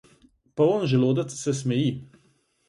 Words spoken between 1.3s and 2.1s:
se smeji.